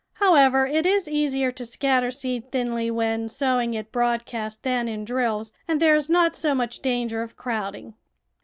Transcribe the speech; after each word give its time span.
How 0.13 0.33
ever, 0.33 0.65
it 0.65 0.87
is 0.87 1.07
easier 1.07 1.51
to 1.51 1.63
scatter 1.63 2.09
seed 2.09 2.51
thinly 2.51 2.89
when 2.89 3.29
sowing 3.29 3.75
it 3.75 3.91
broadcast 3.91 4.63
than 4.63 4.87
in 4.87 5.05
drills, 5.05 5.51
and 5.67 5.79
there 5.79 5.93
is 5.93 6.09
not 6.09 6.35
so 6.35 6.55
much 6.55 6.79
danger 6.79 7.21
of 7.21 7.37
crowding. 7.37 7.93